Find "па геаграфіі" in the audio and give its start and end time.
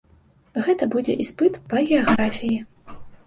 1.73-2.59